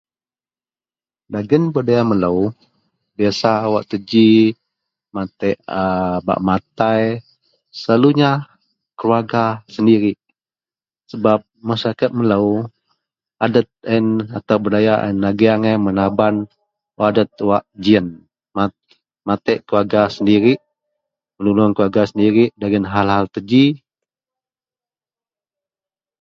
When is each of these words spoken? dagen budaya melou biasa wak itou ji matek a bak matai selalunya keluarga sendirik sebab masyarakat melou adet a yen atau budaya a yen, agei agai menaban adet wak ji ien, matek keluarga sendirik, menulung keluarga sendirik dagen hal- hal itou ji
dagen 1.33 1.63
budaya 1.73 2.03
melou 2.11 2.39
biasa 3.17 3.51
wak 3.73 3.83
itou 3.87 4.01
ji 4.09 4.27
matek 5.15 5.55
a 5.79 5.81
bak 6.27 6.39
matai 6.47 7.03
selalunya 7.79 8.31
keluarga 8.99 9.43
sendirik 9.73 10.17
sebab 11.11 11.39
masyarakat 11.69 12.09
melou 12.17 12.45
adet 13.45 13.67
a 13.85 13.89
yen 13.93 14.07
atau 14.37 14.57
budaya 14.65 14.93
a 14.99 15.07
yen, 15.09 15.17
agei 15.29 15.49
agai 15.55 15.75
menaban 15.85 16.35
adet 17.09 17.29
wak 17.49 17.63
ji 17.83 17.91
ien, 17.95 18.07
matek 19.27 19.57
keluarga 19.67 20.01
sendirik, 20.15 20.59
menulung 21.37 21.71
keluarga 21.75 22.01
sendirik 22.11 22.49
dagen 22.61 22.83
hal- 22.93 23.13
hal 23.15 23.25
itou 23.29 23.43
ji 23.49 23.63